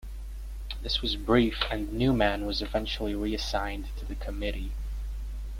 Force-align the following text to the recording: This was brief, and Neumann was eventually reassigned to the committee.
This 0.81 1.03
was 1.03 1.15
brief, 1.15 1.61
and 1.69 1.93
Neumann 1.93 2.47
was 2.47 2.63
eventually 2.63 3.13
reassigned 3.13 3.85
to 3.97 4.05
the 4.05 4.15
committee. 4.15 4.71